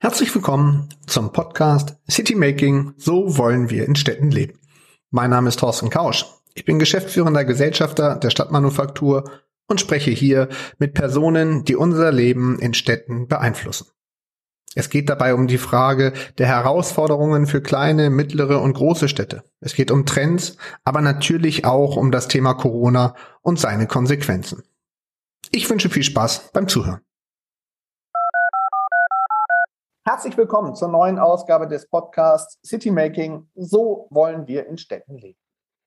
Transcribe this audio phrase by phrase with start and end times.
[0.00, 2.94] Herzlich willkommen zum Podcast City Making.
[2.96, 4.58] So wollen wir in Städten leben.
[5.10, 6.24] Mein Name ist Thorsten Kausch.
[6.54, 9.30] Ich bin geschäftsführender Gesellschafter der Stadtmanufaktur
[9.66, 13.86] und spreche hier mit Personen, die unser Leben in Städten beeinflussen.
[14.74, 19.42] Es geht dabei um die Frage der Herausforderungen für kleine, mittlere und große Städte.
[19.60, 24.62] Es geht um Trends, aber natürlich auch um das Thema Corona und seine Konsequenzen.
[25.50, 27.00] Ich wünsche viel Spaß beim Zuhören.
[30.04, 33.48] Herzlich willkommen zur neuen Ausgabe des Podcasts City Making.
[33.54, 35.38] So wollen wir in Städten leben.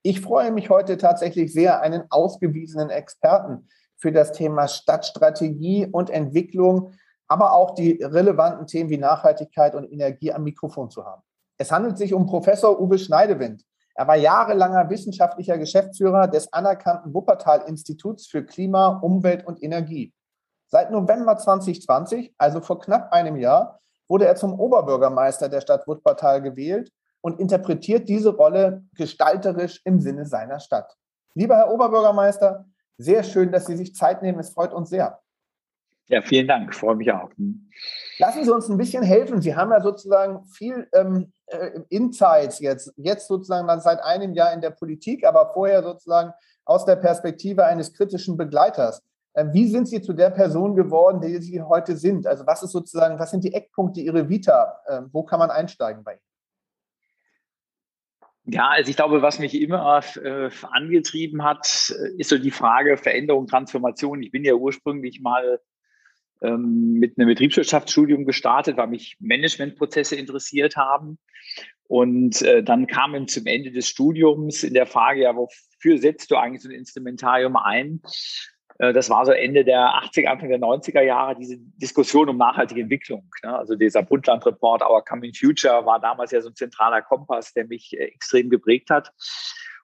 [0.03, 3.67] Ich freue mich heute tatsächlich sehr, einen ausgewiesenen Experten
[3.97, 6.93] für das Thema Stadtstrategie und Entwicklung
[7.31, 11.21] aber auch die relevanten Themen wie Nachhaltigkeit und Energie am Mikrofon zu haben.
[11.57, 13.63] Es handelt sich um Professor Uwe Schneidewind.
[13.95, 20.13] Er war jahrelanger wissenschaftlicher Geschäftsführer des anerkannten Wuppertal-Instituts für Klima, Umwelt und Energie.
[20.67, 23.79] Seit November 2020, also vor knapp einem Jahr,
[24.09, 30.25] wurde er zum Oberbürgermeister der Stadt Wuppertal gewählt und interpretiert diese Rolle gestalterisch im Sinne
[30.25, 30.97] seiner Stadt.
[31.33, 32.65] Lieber Herr Oberbürgermeister,
[32.97, 34.39] sehr schön, dass Sie sich Zeit nehmen.
[34.39, 35.21] Es freut uns sehr.
[36.11, 37.29] Ja, vielen Dank, freue mich auch.
[37.37, 37.69] Hm.
[38.17, 39.41] Lassen Sie uns ein bisschen helfen.
[39.41, 44.51] Sie haben ja sozusagen viel ähm, äh, Insights jetzt, jetzt sozusagen dann seit einem Jahr
[44.51, 46.33] in der Politik, aber vorher sozusagen
[46.65, 49.01] aus der Perspektive eines kritischen Begleiters.
[49.35, 52.27] Ähm, wie sind Sie zu der Person geworden, die Sie heute sind?
[52.27, 54.81] Also was ist sozusagen, was sind die Eckpunkte Ihrer Vita?
[54.89, 56.21] Ähm, wo kann man einsteigen bei Ihnen?
[58.53, 62.97] Ja, also ich glaube, was mich immer äh, angetrieben hat, äh, ist so die Frage
[62.97, 64.21] Veränderung, Transformation.
[64.21, 65.61] Ich bin ja ursprünglich mal
[66.41, 71.17] ähm, mit einem Betriebswirtschaftsstudium gestartet, weil mich Managementprozesse interessiert haben.
[71.87, 76.31] Und äh, dann kam eben zum Ende des Studiums in der Frage, ja, wofür setzt
[76.31, 78.01] du eigentlich so ein Instrumentarium ein?
[78.79, 82.81] Äh, das war so Ende der 80er, Anfang der 90er Jahre, diese Diskussion um nachhaltige
[82.81, 83.29] Entwicklung.
[83.43, 83.55] Ne?
[83.55, 87.93] Also dieser Brundtland-Report, Our Coming Future, war damals ja so ein zentraler Kompass, der mich
[87.93, 89.11] äh, extrem geprägt hat.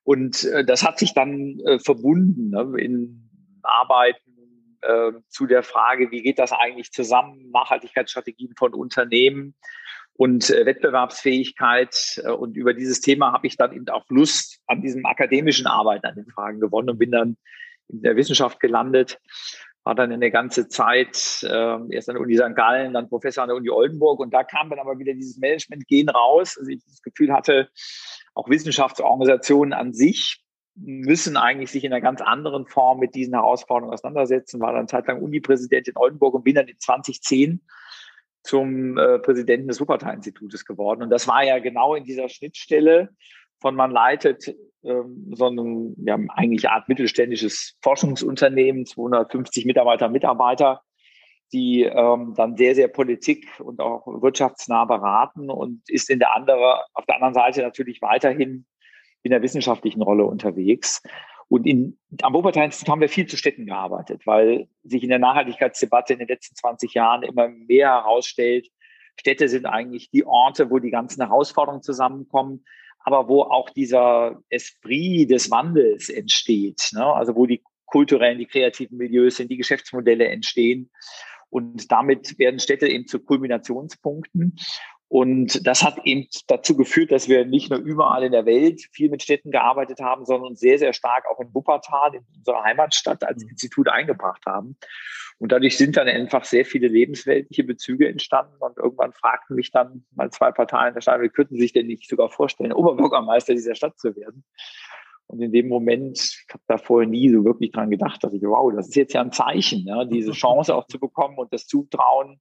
[0.04, 2.82] Und äh, das hat sich dann verbunden ne?
[2.82, 3.30] in
[3.64, 4.27] Arbeiten
[4.88, 9.56] äh, zu der Frage, wie geht das eigentlich zusammen, Nachhaltigkeitsstrategien von Unternehmen
[10.14, 12.22] und äh, Wettbewerbsfähigkeit.
[12.24, 16.06] Äh, und über dieses Thema habe ich dann eben auch Lust an diesem akademischen Arbeiten
[16.06, 17.38] an den Fragen gewonnen und bin dann
[17.90, 19.20] in der Wissenschaft gelandet.
[19.84, 22.56] War dann eine ganze Zeit äh, erst an der Uni St.
[22.56, 24.20] Gallen, dann Professor an der Uni Oldenburg.
[24.20, 26.58] Und da kam dann aber wieder dieses Management-Gehen raus.
[26.58, 27.70] Also ich das Gefühl hatte,
[28.34, 30.44] auch Wissenschaftsorganisationen an sich
[30.78, 34.60] müssen eigentlich sich in einer ganz anderen Form mit diesen Herausforderungen auseinandersetzen.
[34.60, 37.62] War dann zeitlang Uni-Präsident in Oldenburg und bin dann in 2010
[38.44, 41.04] zum äh, Präsidenten des Wuppertal-Institutes geworden.
[41.04, 43.10] Und das war ja genau in dieser Schnittstelle
[43.60, 50.82] von man leitet ähm, so ein ja, eigentlich Art mittelständisches Forschungsunternehmen, 250 Mitarbeiter, Mitarbeiter,
[51.52, 56.84] die ähm, dann sehr, sehr Politik und auch wirtschaftsnah beraten und ist in der andere,
[56.94, 58.66] auf der anderen Seite natürlich weiterhin
[59.24, 61.02] in der wissenschaftlichen Rolle unterwegs.
[61.50, 66.14] Und in, am Wuppertal-Institut haben wir viel zu Städten gearbeitet, weil sich in der Nachhaltigkeitsdebatte
[66.14, 68.68] in den letzten 20 Jahren immer mehr herausstellt,
[69.20, 72.66] Städte sind eigentlich die Orte, wo die ganzen Herausforderungen zusammenkommen,
[73.00, 76.90] aber wo auch dieser Esprit des Wandels entsteht.
[76.94, 77.06] Ne?
[77.06, 80.92] Also wo die kulturellen, die kreativen Milieus sind, die Geschäftsmodelle entstehen.
[81.50, 84.58] Und damit werden Städte eben zu Kulminationspunkten.
[85.10, 89.10] Und das hat eben dazu geführt, dass wir nicht nur überall in der Welt viel
[89.10, 93.24] mit Städten gearbeitet haben, sondern uns sehr, sehr stark auch in Wuppertal, in unserer Heimatstadt
[93.24, 93.52] als mhm.
[93.52, 94.78] Institut eingebracht haben.
[95.40, 98.56] Und dadurch sind dann einfach sehr viele lebensweltliche Bezüge entstanden.
[98.60, 101.88] Und irgendwann fragten mich dann mal zwei Parteien der Stadt, wie könnten Sie sich denn
[101.88, 104.44] nicht sogar vorstellen, Oberbürgermeister dieser Stadt zu werden?
[105.28, 108.42] Und in dem Moment, ich habe da vorher nie so wirklich dran gedacht, dass ich,
[108.42, 111.68] wow, das ist jetzt ja ein Zeichen, ja, diese Chance auch zu bekommen und das
[111.68, 112.40] Zutrauen,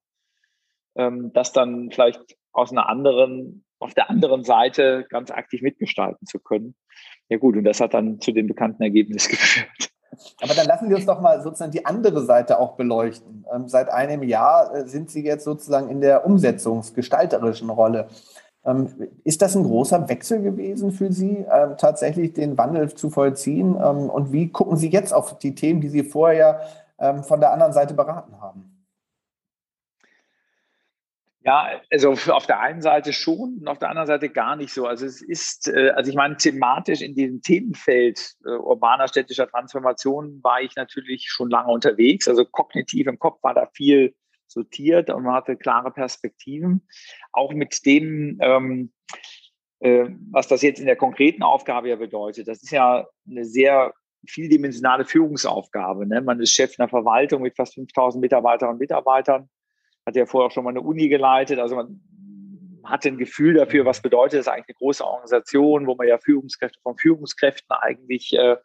[0.97, 6.39] ähm, das dann vielleicht aus einer anderen, auf der anderen Seite ganz aktiv mitgestalten zu
[6.39, 6.75] können.
[7.29, 9.91] Ja gut, und das hat dann zu dem bekannten Ergebnis geführt.
[10.41, 13.45] Aber dann lassen wir uns doch mal sozusagen die andere Seite auch beleuchten.
[13.53, 18.09] Ähm, seit einem Jahr äh, sind Sie jetzt sozusagen in der umsetzungsgestalterischen Rolle.
[18.65, 18.89] Ähm,
[19.25, 23.77] ist das ein großer Wechsel gewesen für Sie, ähm, tatsächlich den Wandel zu vollziehen?
[23.77, 26.61] Ähm, und wie gucken Sie jetzt auf die Themen, die Sie vorher
[26.99, 28.76] ähm, von der anderen Seite beraten haben?
[31.47, 34.87] Ja, also auf der einen Seite schon und auf der anderen Seite gar nicht so.
[34.87, 40.41] Also es ist, äh, also ich meine, thematisch in diesem Themenfeld äh, urbaner städtischer Transformation
[40.43, 42.27] war ich natürlich schon lange unterwegs.
[42.27, 44.17] Also kognitiv im Kopf war da viel
[44.49, 46.85] sortiert und man hatte klare Perspektiven.
[47.31, 48.93] Auch mit dem, ähm,
[49.79, 52.49] äh, was das jetzt in der konkreten Aufgabe ja bedeutet.
[52.49, 53.95] Das ist ja eine sehr
[54.27, 56.09] vieldimensionale Führungsaufgabe.
[56.09, 56.23] Ne?
[56.23, 59.49] Man ist Chef einer Verwaltung mit fast 5000 Mitarbeiterinnen und Mitarbeitern,
[60.07, 61.59] hat ja vorher auch schon mal eine Uni geleitet.
[61.59, 62.01] Also man
[62.85, 66.79] hat ein Gefühl dafür, was bedeutet das eigentlich eine große Organisation, wo man ja Führungskräfte
[66.83, 68.57] von Führungskräften eigentlich äh,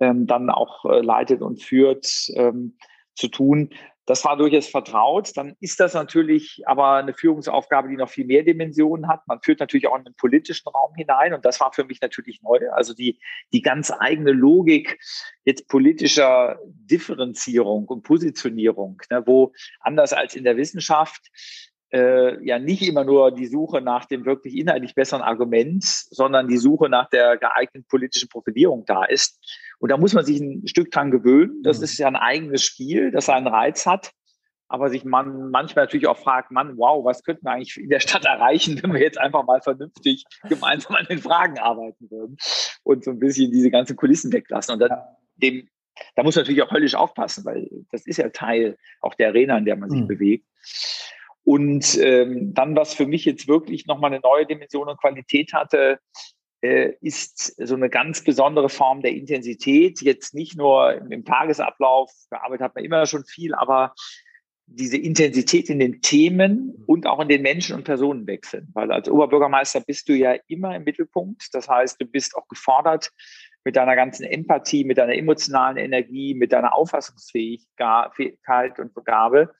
[0.00, 2.06] ähm, dann auch äh, leitet und führt,
[2.36, 2.76] ähm,
[3.14, 3.70] zu tun.
[4.06, 5.30] Das war durchaus vertraut.
[5.36, 9.26] Dann ist das natürlich aber eine Führungsaufgabe, die noch viel mehr Dimensionen hat.
[9.28, 12.42] Man führt natürlich auch in den politischen Raum hinein und das war für mich natürlich
[12.42, 12.58] neu.
[12.72, 13.20] Also die,
[13.52, 14.98] die ganz eigene Logik
[15.44, 21.30] jetzt politischer Differenzierung und Positionierung, ne, wo anders als in der Wissenschaft
[21.92, 26.56] äh, ja nicht immer nur die Suche nach dem wirklich inhaltlich besseren Argument, sondern die
[26.56, 29.38] Suche nach der geeigneten politischen Profilierung da ist.
[29.78, 31.62] Und da muss man sich ein Stück dran gewöhnen.
[31.62, 31.84] Das mhm.
[31.84, 34.12] ist ja ein eigenes Spiel, das einen Reiz hat.
[34.68, 38.00] Aber sich man manchmal natürlich auch fragt, man, wow, was könnten wir eigentlich in der
[38.00, 42.38] Stadt erreichen, wenn wir jetzt einfach mal vernünftig gemeinsam an den Fragen arbeiten würden
[42.82, 44.72] und so ein bisschen diese ganzen Kulissen weglassen.
[44.72, 44.98] Und dann
[45.36, 45.68] dem,
[46.16, 49.58] da muss man natürlich auch höllisch aufpassen, weil das ist ja Teil auch der Arena,
[49.58, 50.08] in der man sich mhm.
[50.08, 50.46] bewegt.
[51.44, 55.98] Und ähm, dann, was für mich jetzt wirklich nochmal eine neue Dimension und Qualität hatte,
[56.62, 60.00] äh, ist so eine ganz besondere Form der Intensität.
[60.00, 63.94] Jetzt nicht nur im, im Tagesablauf, gearbeitet hat man immer schon viel, aber
[64.66, 68.68] diese Intensität in den Themen und auch in den Menschen- und Personenwechseln.
[68.74, 71.48] Weil als Oberbürgermeister bist du ja immer im Mittelpunkt.
[71.52, 73.10] Das heißt, du bist auch gefordert
[73.64, 79.52] mit deiner ganzen Empathie, mit deiner emotionalen Energie, mit deiner Auffassungsfähigkeit und Begabe,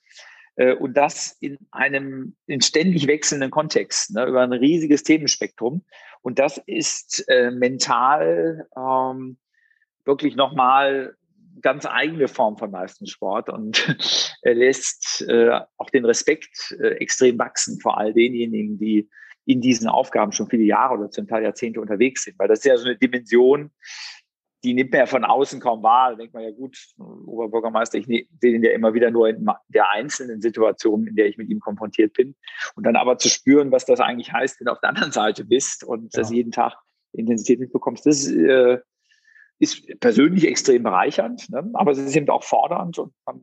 [0.55, 5.83] und das in einem in ständig wechselnden Kontext, ne, über ein riesiges Themenspektrum.
[6.21, 9.37] Und das ist äh, mental ähm,
[10.05, 11.15] wirklich nochmal
[11.61, 13.95] ganz eigene Form von Leistungssport und
[14.41, 19.09] er lässt äh, auch den Respekt äh, extrem wachsen vor all denjenigen, die
[19.45, 22.65] in diesen Aufgaben schon viele Jahre oder zum Teil Jahrzehnte unterwegs sind, weil das ist
[22.65, 23.71] ja so eine Dimension,
[24.63, 26.11] die nimmt man ja von außen kaum wahr.
[26.11, 29.91] Da denkt man ja gut, Oberbürgermeister, ich sehe den ja immer wieder nur in der
[29.91, 32.35] einzelnen Situation, in der ich mit ihm konfrontiert bin.
[32.75, 35.43] Und dann aber zu spüren, was das eigentlich heißt, wenn du auf der anderen Seite
[35.43, 36.21] bist und ja.
[36.21, 36.75] das jeden Tag
[37.11, 38.79] Intensität mitbekommst, das äh,
[39.59, 41.69] ist persönlich extrem bereichernd, ne?
[41.73, 43.41] aber es ist eben auch fordernd und man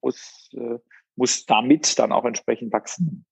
[0.00, 0.78] muss äh,
[1.16, 3.26] muss damit dann auch entsprechend wachsen.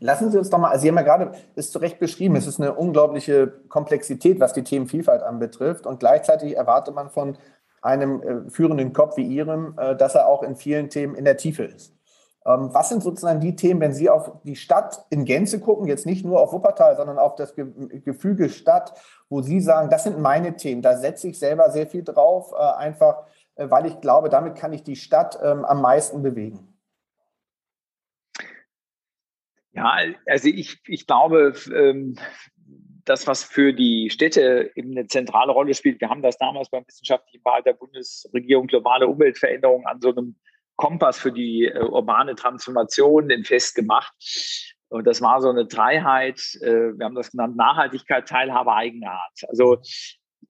[0.00, 2.46] Lassen Sie uns doch mal, also Sie haben ja gerade es zu Recht beschrieben, es
[2.46, 7.36] ist eine unglaubliche Komplexität, was die Themenvielfalt anbetrifft und gleichzeitig erwartet man von
[7.82, 11.36] einem äh, führenden Kopf wie Ihrem, äh, dass er auch in vielen Themen in der
[11.36, 11.94] Tiefe ist.
[12.46, 16.06] Ähm, was sind sozusagen die Themen, wenn Sie auf die Stadt in Gänze gucken, jetzt
[16.06, 17.66] nicht nur auf Wuppertal, sondern auf das Ge
[18.04, 18.94] Gefüge Stadt,
[19.28, 22.78] wo Sie sagen, das sind meine Themen, da setze ich selber sehr viel drauf, äh,
[22.78, 23.24] einfach
[23.60, 26.69] äh, weil ich glaube, damit kann ich die Stadt ähm, am meisten bewegen.
[29.72, 32.16] Ja, also ich, ich glaube, ähm,
[33.04, 36.86] das, was für die Städte eben eine zentrale Rolle spielt, wir haben das damals beim
[36.86, 40.36] wissenschaftlichen Beirat der Bundesregierung globale Umweltveränderung an so einem
[40.76, 44.14] Kompass für die äh, urbane Transformation festgemacht.
[44.88, 49.44] Und das war so eine Dreiheit, äh, wir haben das genannt, Nachhaltigkeit, Teilhabe, Eigenart.
[49.48, 49.78] Also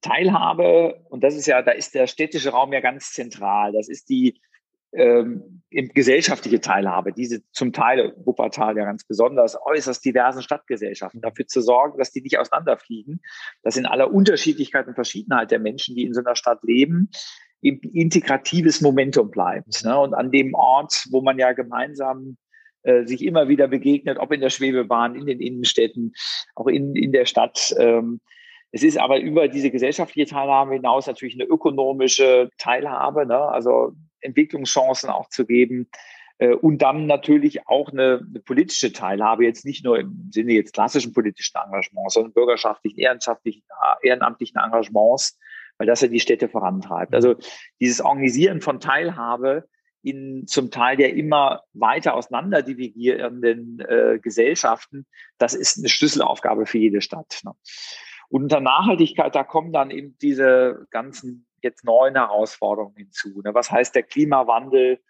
[0.01, 3.73] Teilhabe, und das ist ja, da ist der städtische Raum ja ganz zentral.
[3.73, 4.41] Das ist die
[4.93, 11.61] ähm, gesellschaftliche Teilhabe, diese zum Teil Wuppertal ja ganz besonders äußerst diversen Stadtgesellschaften, dafür zu
[11.61, 13.21] sorgen, dass die nicht auseinanderfliegen,
[13.63, 17.11] dass in aller Unterschiedlichkeit und Verschiedenheit der Menschen, die in so einer Stadt leben,
[17.63, 19.85] eben integratives Momentum bleibt.
[19.85, 19.99] Ne?
[19.99, 22.37] Und an dem Ort, wo man ja gemeinsam
[22.83, 26.15] äh, sich immer wieder begegnet, ob in der Schwebebahn, in den Innenstädten,
[26.57, 28.21] auch in, in der Stadt, ähm,
[28.73, 33.37] es ist aber über diese gesellschaftliche Teilhabe hinaus natürlich eine ökonomische Teilhabe, ne?
[33.37, 35.89] also Entwicklungschancen auch zu geben.
[36.39, 40.73] Äh, und dann natürlich auch eine, eine, politische Teilhabe, jetzt nicht nur im Sinne jetzt
[40.73, 43.63] klassischen politischen Engagements, sondern bürgerschaftlichen, ehrenamtlichen,
[44.03, 45.39] ehrenamtlichen Engagements,
[45.79, 47.15] weil das ja die Städte vorantreibt.
[47.15, 47.37] Also
[47.81, 49.69] dieses Organisieren von Teilhabe
[50.03, 55.07] in zum Teil ja immer weiter auseinander divergierenden äh, Gesellschaften,
[55.39, 57.41] das ist eine Schlüsselaufgabe für jede Stadt.
[57.45, 57.53] Ne?
[58.31, 63.41] Und unter Nachhaltigkeit, da kommen dann eben diese ganzen jetzt neuen Herausforderungen hinzu.
[63.43, 63.55] Ne?
[63.55, 65.01] Was heißt der Klimawandel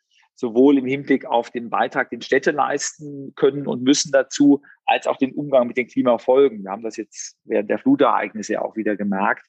[0.40, 5.19] sowohl im Hinblick auf den Beitrag, den Städte leisten können und müssen dazu, als auch
[5.19, 6.64] den Umgang mit den Klimafolgen.
[6.64, 9.47] Wir haben das jetzt während der Flutereignisse auch wieder gemerkt.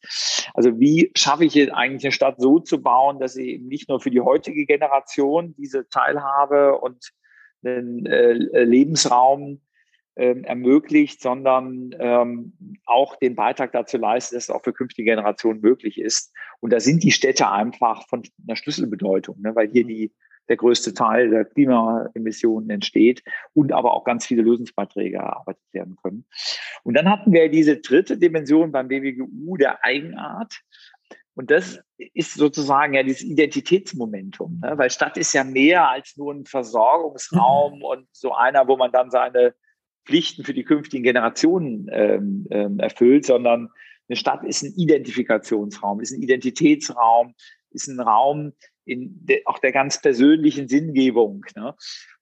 [0.54, 3.88] Also wie schaffe ich jetzt eigentlich eine Stadt so zu bauen, dass sie eben nicht
[3.90, 7.12] nur für die heutige Generation diese Teilhabe und
[7.64, 9.62] einen äh, Lebensraum
[10.16, 12.54] ermöglicht, sondern ähm,
[12.86, 16.34] auch den Beitrag dazu leistet, dass es auch für künftige Generationen möglich ist.
[16.60, 19.56] Und da sind die Städte einfach von einer Schlüsselbedeutung, ne?
[19.56, 19.90] weil hier mhm.
[19.90, 20.12] die,
[20.50, 26.26] der größte Teil der Klimaemissionen entsteht und aber auch ganz viele Lösungsbeiträge erarbeitet werden können.
[26.84, 30.62] Und dann hatten wir diese dritte Dimension beim BWGU der Eigenart.
[31.36, 31.80] Und das
[32.14, 34.78] ist sozusagen ja dieses Identitätsmomentum, ne?
[34.78, 37.84] weil Stadt ist ja mehr als nur ein Versorgungsraum mhm.
[37.84, 39.56] und so einer, wo man dann seine
[40.06, 43.70] Pflichten für die künftigen Generationen ähm, ähm, erfüllt, sondern
[44.10, 47.34] eine Stadt ist ein Identifikationsraum, ist ein Identitätsraum,
[47.72, 48.54] ist ein Raum
[48.86, 51.46] in de, auch der ganz persönlichen Sinngebung.
[51.56, 51.76] Ne?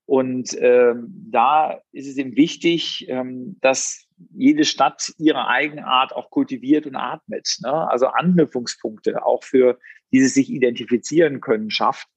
[0.05, 6.87] Und ähm, da ist es eben wichtig, ähm, dass jede Stadt ihre Eigenart auch kultiviert
[6.87, 7.57] und atmet.
[7.61, 7.89] Ne?
[7.89, 9.77] Also Anknüpfungspunkte auch für
[10.11, 12.07] dieses sich identifizieren können schafft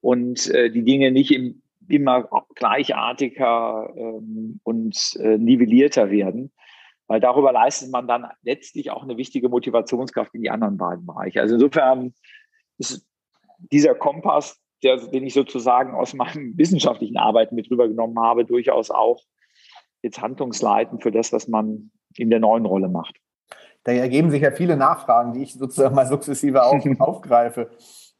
[0.00, 6.52] und äh, die Dinge nicht im, immer gleichartiger ähm, und äh, nivellierter werden.
[7.06, 11.40] Weil darüber leistet man dann letztlich auch eine wichtige Motivationskraft in die anderen beiden Bereiche.
[11.40, 12.14] Also insofern
[12.78, 13.06] ist
[13.58, 19.20] dieser Kompass, der, den ich sozusagen aus meinem wissenschaftlichen Arbeiten mit rübergenommen habe, durchaus auch
[20.02, 23.16] jetzt handlungsleitend für das, was man in der neuen Rolle macht.
[23.84, 27.70] Da ergeben sich ja viele Nachfragen, die ich sozusagen mal sukzessive auf, aufgreife.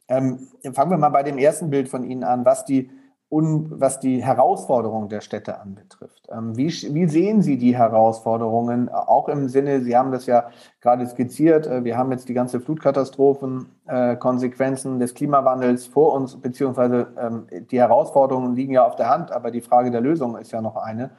[0.07, 2.91] Ähm, fangen wir mal bei dem ersten Bild von Ihnen an, was die
[3.35, 6.29] und was die Herausforderungen der Städte anbetrifft.
[6.31, 11.05] Ähm, wie, wie, sehen Sie die Herausforderungen, auch im Sinne, Sie haben das ja gerade
[11.05, 17.07] skizziert, äh, wir haben jetzt die ganze Flutkatastrophen, äh, Konsequenzen des Klimawandels vor uns, beziehungsweise
[17.19, 20.61] ähm, die Herausforderungen liegen ja auf der Hand, aber die Frage der Lösung ist ja
[20.61, 21.09] noch eine.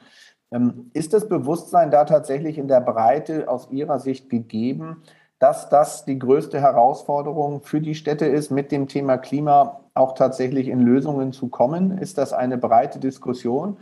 [0.49, 5.03] Ähm, ist das Bewusstsein da tatsächlich in der Breite aus Ihrer Sicht gegeben,
[5.39, 10.67] dass das die größte Herausforderung für die Städte ist, mit dem Thema Klima auch tatsächlich
[10.67, 11.97] in Lösungen zu kommen?
[11.97, 13.77] Ist das eine breite Diskussion?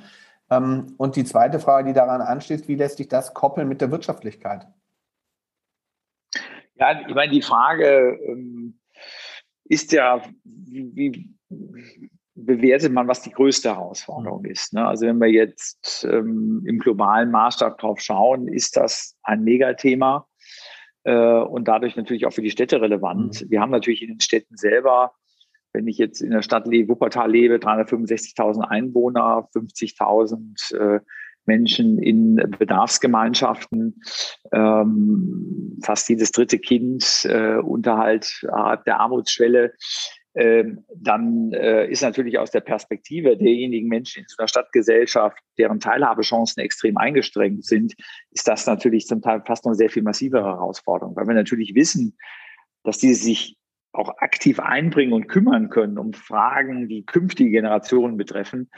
[0.49, 3.91] Ähm, und die zweite Frage, die daran anschließt, wie lässt sich das koppeln mit der
[3.91, 4.67] Wirtschaftlichkeit?
[6.75, 8.79] Ja, ich meine, die Frage ähm,
[9.63, 11.35] ist ja, wie,
[12.35, 14.51] bewertet man, was die größte Herausforderung mhm.
[14.51, 14.73] ist.
[14.73, 14.85] Ne?
[14.85, 20.27] Also wenn wir jetzt ähm, im globalen Maßstab drauf schauen, ist das ein Megathema
[21.11, 23.41] und dadurch natürlich auch für die Städte relevant.
[23.41, 23.49] Mhm.
[23.51, 25.13] Wir haben natürlich in den Städten selber,
[25.73, 30.99] wenn ich jetzt in der Stadt lebe, Wuppertal lebe, 365.000 Einwohner, 50.000 äh,
[31.45, 34.01] Menschen in Bedarfsgemeinschaften,
[34.51, 38.25] ähm, fast jedes dritte Kind äh, unterhalb
[38.85, 39.73] der Armutsschwelle.
[40.35, 45.79] Ähm, dann äh, ist natürlich aus der Perspektive derjenigen Menschen in so einer Stadtgesellschaft, deren
[45.79, 47.93] Teilhabechancen extrem eingestrengt sind,
[48.31, 51.73] ist das natürlich zum Teil fast noch eine sehr viel massivere Herausforderung, weil wir natürlich
[51.73, 52.17] wissen,
[52.83, 53.57] dass die sich
[53.93, 58.69] auch aktiv einbringen und kümmern können um Fragen, die künftige Generationen betreffen,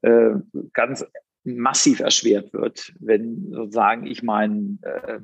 [0.00, 0.30] äh,
[0.72, 1.04] ganz
[1.44, 5.18] massiv erschwert wird, wenn sozusagen ich meinen äh,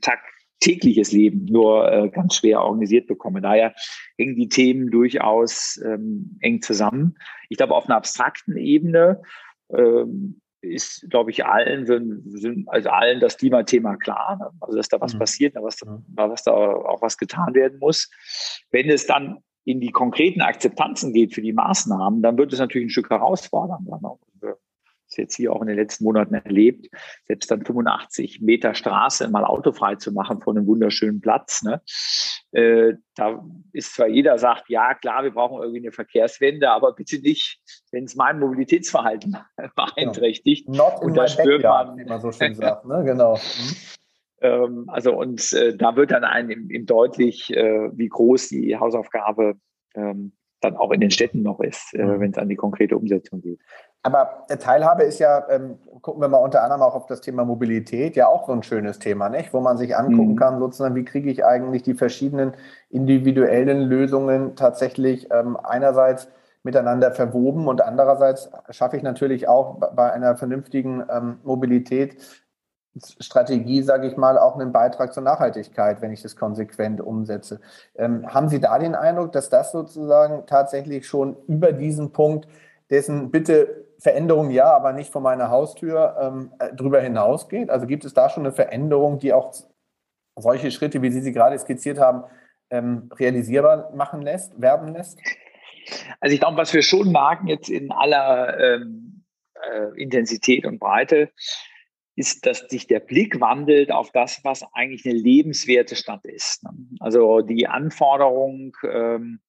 [0.00, 0.24] Takt
[0.62, 3.40] tägliches Leben nur äh, ganz schwer organisiert bekomme.
[3.42, 3.74] Daher
[4.16, 7.16] hängen die Themen durchaus ähm, eng zusammen.
[7.48, 9.20] Ich glaube, auf einer abstrakten Ebene
[9.70, 14.50] ähm, ist, glaube ich, allen, sind, also allen das Klimathema klar, ne?
[14.60, 15.18] also dass da was mhm.
[15.18, 15.78] passiert, was,
[16.14, 18.08] was da auch was getan werden muss.
[18.70, 22.86] Wenn es dann in die konkreten Akzeptanzen geht für die Maßnahmen, dann wird es natürlich
[22.86, 23.98] ein Stück herausfordernder.
[24.00, 24.56] Ne?
[25.16, 26.88] Jetzt hier auch in den letzten Monaten erlebt,
[27.24, 31.62] selbst dann 85 Meter Straße mal autofrei zu machen von einem wunderschönen Platz.
[31.62, 31.80] Ne?
[32.52, 37.20] Äh, da ist zwar jeder sagt, ja klar, wir brauchen irgendwie eine Verkehrswende, aber bitte
[37.20, 39.36] nicht, wenn es mein Mobilitätsverhalten
[39.76, 40.66] beeinträchtigt.
[40.66, 40.90] Genau.
[40.90, 43.02] Not und da spürt man, wie man so schön sagt, ne?
[43.04, 43.36] genau.
[43.36, 43.76] Mhm.
[44.42, 49.54] Ähm, also und äh, da wird dann einem im, deutlich, äh, wie groß die Hausaufgabe
[49.94, 52.20] ähm, dann auch in den Städten noch ist, äh, mhm.
[52.20, 53.60] wenn es an die konkrete Umsetzung geht.
[54.04, 58.16] Aber Teilhabe ist ja, ähm, gucken wir mal unter anderem auch auf das Thema Mobilität,
[58.16, 59.52] ja auch so ein schönes Thema, nicht?
[59.52, 60.36] Wo man sich angucken mhm.
[60.36, 62.54] kann, sozusagen, wie kriege ich eigentlich die verschiedenen
[62.90, 66.28] individuellen Lösungen tatsächlich ähm, einerseits
[66.64, 72.16] miteinander verwoben und andererseits schaffe ich natürlich auch bei einer vernünftigen ähm, Mobilität
[73.20, 77.60] Strategie, sage ich mal, auch einen Beitrag zur Nachhaltigkeit, wenn ich das konsequent umsetze.
[77.94, 82.46] Ähm, haben Sie da den Eindruck, dass das sozusagen tatsächlich schon über diesen Punkt
[82.90, 87.70] dessen bitte Veränderung ja, aber nicht von meiner Haustür ähm, äh, drüber hinausgeht?
[87.70, 89.54] Also gibt es da schon eine Veränderung, die auch
[90.36, 92.24] solche Schritte, wie Sie sie gerade skizziert haben,
[92.70, 95.20] ähm, realisierbar machen lässt, werden lässt?
[96.20, 99.24] Also ich glaube, was wir schon merken jetzt in aller ähm,
[99.70, 101.30] äh, Intensität und Breite,
[102.16, 106.62] ist, dass sich der Blick wandelt auf das, was eigentlich eine lebenswerte Stadt ist.
[106.64, 106.70] Ne?
[107.00, 109.40] Also die Anforderung ähm,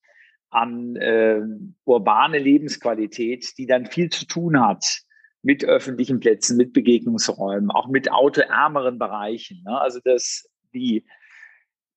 [0.54, 1.42] an äh,
[1.86, 5.02] urbane Lebensqualität, die dann viel zu tun hat
[5.42, 9.64] mit öffentlichen Plätzen, mit Begegnungsräumen, auch mit autoärmeren Bereichen.
[9.66, 9.80] Ne?
[9.80, 11.06] Also dass die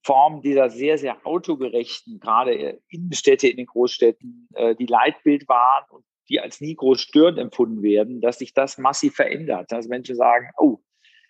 [0.02, 6.04] Form dieser sehr, sehr autogerechten, gerade Innenstädte in den Großstädten, äh, die Leitbild waren und
[6.28, 9.70] die als nie groß störend empfunden werden, dass sich das massiv verändert.
[9.70, 10.78] Dass Menschen sagen, oh,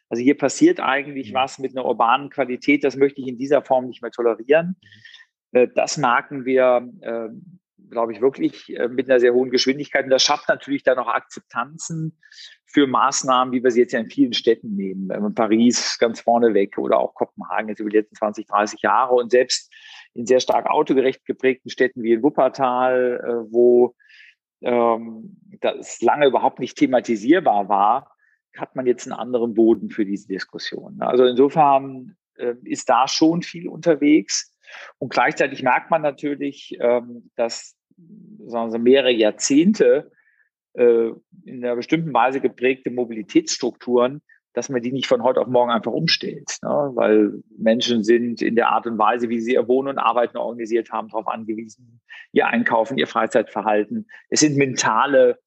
[0.08, 1.34] also hier passiert eigentlich mhm.
[1.34, 4.76] was mit einer urbanen Qualität, das möchte ich in dieser Form nicht mehr tolerieren.
[5.56, 7.28] Äh, das merken wir, äh,
[7.90, 10.04] glaube ich, wirklich äh, mit einer sehr hohen Geschwindigkeit.
[10.04, 12.18] Und das schafft natürlich dann auch Akzeptanzen
[12.66, 15.34] für Maßnahmen, wie wir sie jetzt ja in vielen Städten nehmen.
[15.34, 19.14] Paris ganz vorne weg oder auch Kopenhagen jetzt über die letzten 20, 30 Jahre.
[19.14, 19.72] Und selbst
[20.12, 23.94] in sehr stark autogerecht geprägten Städten wie in Wuppertal, wo
[24.62, 28.12] ähm, das lange überhaupt nicht thematisierbar war,
[28.56, 31.00] hat man jetzt einen anderen Boden für diese Diskussion.
[31.00, 32.16] Also insofern
[32.64, 34.55] ist da schon viel unterwegs.
[34.98, 37.76] Und gleichzeitig merkt man natürlich, ähm, dass
[38.46, 40.10] sagen wir, mehrere Jahrzehnte
[40.74, 41.10] äh,
[41.44, 45.92] in einer bestimmten Weise geprägte Mobilitätsstrukturen, dass man die nicht von heute auf morgen einfach
[45.92, 46.58] umstellt.
[46.62, 46.90] Ne?
[46.94, 50.90] Weil Menschen sind in der Art und Weise, wie sie ihr Wohnen und Arbeiten organisiert
[50.90, 52.00] haben, darauf angewiesen,
[52.32, 54.08] ihr Einkaufen, ihr Freizeitverhalten.
[54.30, 55.38] Es sind mentale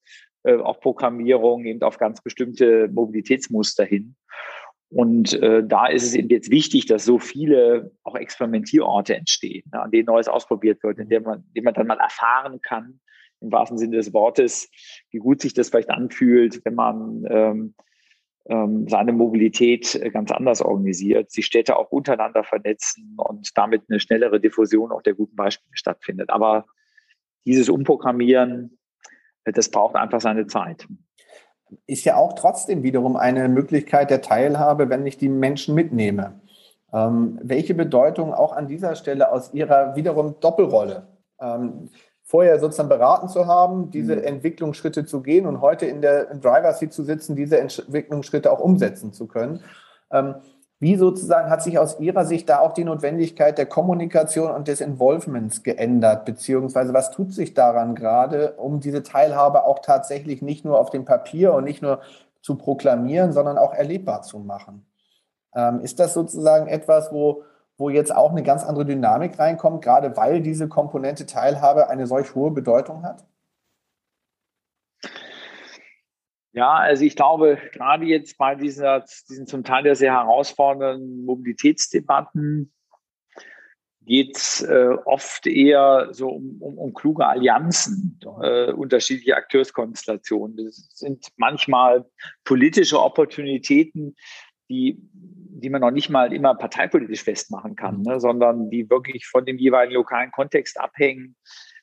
[0.43, 4.15] äh, auch Programmierung eben auf ganz bestimmte Mobilitätsmuster hin.
[4.89, 9.81] Und äh, da ist es eben jetzt wichtig, dass so viele auch Experimentierorte entstehen, ne,
[9.81, 12.99] an denen Neues ausprobiert wird, in denen man, in denen man dann mal erfahren kann,
[13.41, 14.69] im wahrsten Sinne des Wortes,
[15.11, 17.75] wie gut sich das vielleicht anfühlt, wenn man ähm,
[18.47, 24.39] ähm, seine Mobilität ganz anders organisiert, die Städte auch untereinander vernetzen und damit eine schnellere
[24.39, 26.31] Diffusion auch der guten Beispiele stattfindet.
[26.31, 26.65] Aber
[27.45, 28.79] dieses Umprogrammieren,
[29.45, 30.87] das braucht einfach seine Zeit.
[31.85, 36.39] Ist ja auch trotzdem wiederum eine Möglichkeit der Teilhabe, wenn ich die Menschen mitnehme.
[36.91, 41.07] Ähm, welche Bedeutung auch an dieser Stelle aus Ihrer wiederum Doppelrolle?
[41.39, 41.89] Ähm,
[42.23, 44.23] vorher sozusagen beraten zu haben, diese mhm.
[44.23, 48.59] Entwicklungsschritte zu gehen und heute in der im Driver Seat zu sitzen, diese Entwicklungsschritte auch
[48.59, 49.61] umsetzen zu können.
[50.11, 50.35] Ähm,
[50.79, 54.79] wie sozusagen hat sich aus Ihrer Sicht da auch die Notwendigkeit der Kommunikation und des
[54.79, 56.23] Involvements geändert?
[56.23, 61.03] Beziehungsweise was tut sich daran gerade, um diese Teilhabe auch tatsächlich nicht nur auf dem
[61.03, 61.99] Papier und nicht nur
[62.41, 64.85] zu proklamieren, sondern auch erlebbar zu machen?
[65.53, 67.43] Ähm, ist das sozusagen etwas, wo,
[67.77, 72.35] wo jetzt auch eine ganz andere Dynamik reinkommt, gerade weil diese Komponente Teilhabe eine solch
[72.35, 73.25] hohe Bedeutung hat?
[76.53, 82.71] Ja, also ich glaube, gerade jetzt bei dieser, diesen zum Teil ja sehr herausfordernden Mobilitätsdebatten
[84.09, 90.57] geht es äh, oft eher so um, um, um kluge Allianzen, äh, unterschiedliche Akteurskonstellationen.
[90.57, 92.09] Das sind manchmal
[92.43, 94.15] politische Opportunitäten,
[94.67, 99.45] die, die man noch nicht mal immer parteipolitisch festmachen kann, ne, sondern die wirklich von
[99.45, 101.35] dem jeweiligen lokalen Kontext abhängen.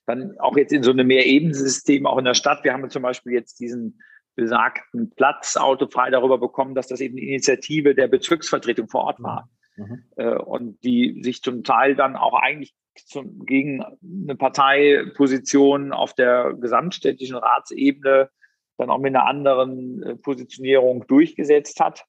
[0.07, 2.65] Dann auch jetzt in so einem Mehrebenensystem, auch in der Stadt.
[2.65, 4.01] Wir haben zum Beispiel jetzt diesen
[4.37, 9.49] besagten Platz autofrei darüber bekommen, dass das eben die Initiative der Bezirksvertretung vor Ort war.
[9.77, 10.05] Mhm.
[10.17, 12.75] Äh, und die sich zum Teil dann auch eigentlich
[13.07, 18.31] zum, gegen eine Parteiposition auf der gesamtstädtischen Ratsebene
[18.79, 22.05] dann auch mit einer anderen äh, Positionierung durchgesetzt hat.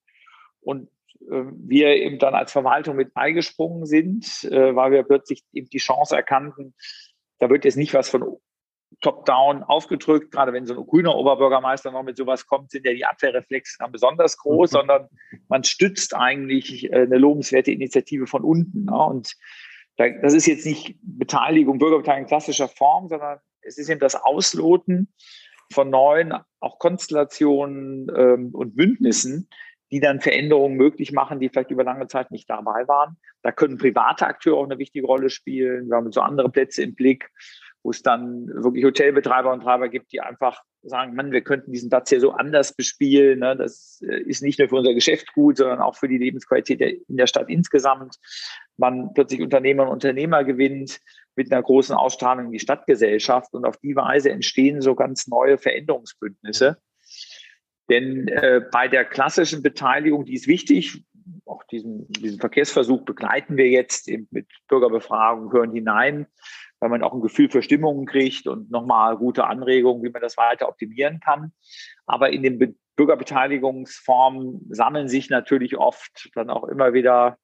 [0.60, 0.90] Und
[1.22, 6.16] äh, wir eben dann als Verwaltung mit beigesprungen sind, weil wir plötzlich eben die Chance
[6.16, 6.76] erkannten,
[7.40, 8.38] da wird jetzt nicht was von
[9.02, 10.32] top-down aufgedrückt.
[10.32, 13.92] Gerade wenn so ein grüner Oberbürgermeister noch mit sowas kommt, sind ja die Abwehrreflexe dann
[13.92, 14.76] besonders groß, mhm.
[14.76, 15.08] sondern
[15.48, 18.86] man stützt eigentlich äh, eine lobenswerte Initiative von unten.
[18.86, 18.98] Ne?
[18.98, 19.34] Und
[19.98, 25.12] das ist jetzt nicht Beteiligung, Bürgerbeteiligung klassischer Form, sondern es ist eben das Ausloten
[25.74, 29.50] von neuen auch Konstellationen ähm, und Bündnissen,
[29.92, 33.18] die dann Veränderungen möglich machen, die vielleicht über lange Zeit nicht dabei waren.
[33.42, 35.90] Da können private Akteure auch eine wichtige Rolle spielen.
[35.90, 37.30] Wir haben so andere Plätze im Blick
[37.84, 41.90] wo es dann wirklich Hotelbetreiber und Treiber gibt, die einfach sagen, Mann, wir könnten diesen
[41.90, 43.40] Platz hier so anders bespielen.
[43.40, 43.56] Ne?
[43.56, 47.18] Das äh, ist nicht nur für unser Geschäft gut, sondern auch für die Lebensqualität in
[47.18, 48.18] der Stadt insgesamt.
[48.78, 51.00] Man plötzlich Unternehmer und Unternehmer gewinnt
[51.36, 55.58] mit einer großen Ausstrahlung in die Stadtgesellschaft und auf die Weise entstehen so ganz neue
[55.58, 56.78] Veränderungsbündnisse.
[57.90, 61.04] Denn äh, bei der klassischen Beteiligung, die ist wichtig,
[61.46, 66.28] auch diesen, diesen Verkehrsversuch begleiten wir jetzt mit Bürgerbefragung, hören hinein
[66.80, 70.38] weil man auch ein Gefühl für Stimmungen kriegt und nochmal gute Anregungen, wie man das
[70.38, 71.52] weiter optimieren kann.
[72.06, 77.38] Aber in den Be Bürgerbeteiligungsformen sammeln sich natürlich oft dann auch immer wieder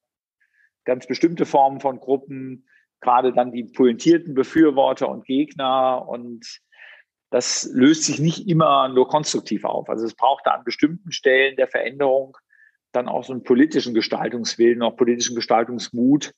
[0.84, 2.67] ganz bestimmte Formen von Gruppen,
[3.02, 6.60] gerade dann die pointierten Befürworter und Gegner und
[7.30, 9.89] das löst sich nicht immer nur konstruktiv auf.
[9.89, 12.36] Also es braucht da an bestimmten Stellen der Veränderung
[12.91, 16.34] dann auch so einen politischen Gestaltungswillen, auch politischen Gestaltungsmut,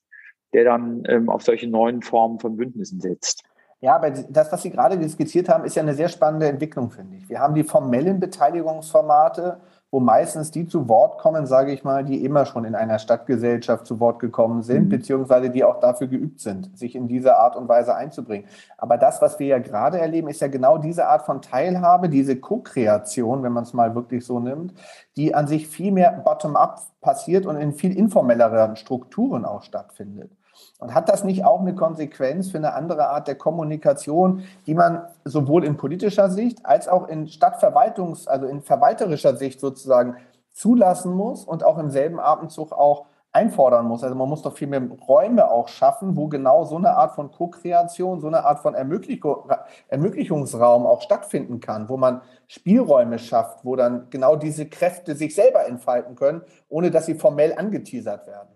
[0.56, 3.44] der dann ähm, auf solche neuen Formen von Bündnissen setzt.
[3.82, 7.18] Ja, aber das, was Sie gerade skizziert haben, ist ja eine sehr spannende Entwicklung, finde
[7.18, 7.28] ich.
[7.28, 9.58] Wir haben die formellen Beteiligungsformate,
[9.92, 13.86] wo meistens die zu Wort kommen, sage ich mal, die immer schon in einer Stadtgesellschaft
[13.86, 14.90] zu Wort gekommen sind, mhm.
[14.90, 18.48] beziehungsweise die auch dafür geübt sind, sich in dieser Art und Weise einzubringen.
[18.78, 22.38] Aber das, was wir ja gerade erleben, ist ja genau diese Art von Teilhabe, diese
[22.38, 24.74] Co-Kreation, wenn man es mal wirklich so nimmt,
[25.18, 30.32] die an sich viel mehr bottom-up passiert und in viel informelleren Strukturen auch stattfindet.
[30.80, 35.04] Und hat das nicht auch eine Konsequenz für eine andere Art der Kommunikation, die man
[35.24, 40.18] sowohl in politischer Sicht als auch in Stadtverwaltungs-, also in verwalterischer Sicht sozusagen
[40.52, 44.04] zulassen muss und auch im selben Atemzug auch einfordern muss.
[44.04, 47.32] Also man muss doch viel mehr Räume auch schaffen, wo genau so eine Art von
[47.32, 49.50] Co-Kreation, so eine Art von Ermöglichung,
[49.90, 55.68] Ermöglichungsraum auch stattfinden kann, wo man Spielräume schafft, wo dann genau diese Kräfte sich selber
[55.68, 58.55] entfalten können, ohne dass sie formell angeteasert werden.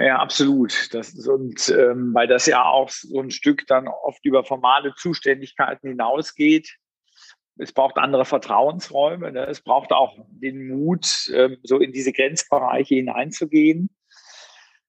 [0.00, 0.94] Ja, absolut.
[0.94, 5.88] Das, und ähm, weil das ja auch so ein Stück dann oft über formale Zuständigkeiten
[5.88, 6.78] hinausgeht.
[7.58, 9.30] Es braucht andere Vertrauensräume.
[9.30, 9.46] Ne?
[9.46, 13.90] Es braucht auch den Mut, ähm, so in diese Grenzbereiche hineinzugehen.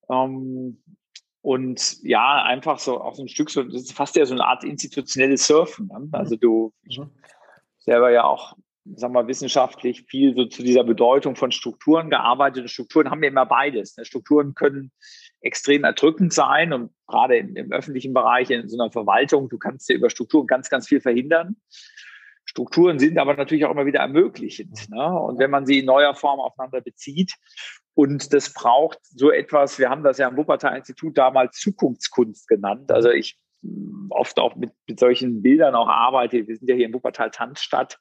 [0.10, 0.82] Ähm,
[1.42, 4.46] und ja, einfach so auch so ein Stück, so, das ist fast ja so eine
[4.46, 5.88] Art institutionelles Surfen.
[5.88, 6.08] Ne?
[6.14, 7.10] Also du mhm.
[7.80, 12.64] selber ja auch sagen wir, wissenschaftlich viel so zu dieser Bedeutung von Strukturen gearbeitet.
[12.64, 13.96] Und Strukturen haben ja immer beides.
[13.98, 14.06] Ne?
[14.06, 14.92] Strukturen können
[15.42, 19.90] extrem erdrückend sein und gerade im, im, öffentlichen Bereich, in so einer Verwaltung, du kannst
[19.90, 21.58] ja über Strukturen ganz, ganz viel verhindern.
[22.46, 24.90] Strukturen sind aber natürlich auch immer wieder ermöglichend.
[24.90, 25.20] Ne?
[25.20, 27.36] Und wenn man sie in neuer Form aufeinander bezieht
[27.94, 32.92] und das braucht so etwas, wir haben das ja am Wuppertal-Institut damals Zukunftskunst genannt.
[32.92, 33.40] Also ich
[34.10, 36.48] oft auch mit, mit solchen Bildern auch arbeite.
[36.48, 38.00] Wir sind ja hier in Wuppertal-Tanzstadt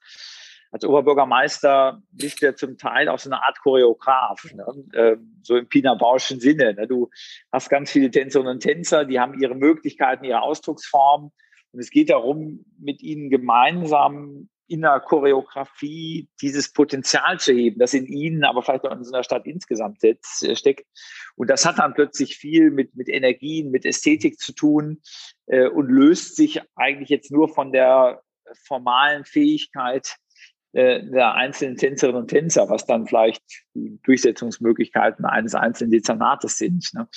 [0.70, 4.64] als Oberbürgermeister bist du ja zum Teil auch so eine Art Choreograf, ne?
[4.94, 6.74] ähm, so im Pina Bauschen Sinne.
[6.74, 6.86] Ne?
[6.86, 7.10] Du
[7.50, 11.32] hast ganz viele Tänzerinnen und Tänzer, die haben ihre Möglichkeiten, ihre Ausdrucksformen.
[11.72, 17.92] Und es geht darum, mit ihnen gemeinsam in der Choreografie dieses Potenzial zu heben, das
[17.92, 20.86] in ihnen, aber vielleicht auch in so einer Stadt insgesamt jetzt, äh, steckt.
[21.34, 25.02] Und das hat dann plötzlich viel mit, mit Energien, mit Ästhetik zu tun
[25.46, 28.22] äh, und löst sich eigentlich jetzt nur von der
[28.64, 30.29] formalen Fähigkeit, äh,
[30.72, 33.42] der einzelnen Tänzerinnen und Tänzer, was dann vielleicht
[33.74, 36.90] die Durchsetzungsmöglichkeiten eines einzelnen Dezernates sind.
[36.94, 37.08] Ne?